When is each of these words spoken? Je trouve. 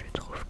Je 0.00 0.10
trouve. 0.12 0.49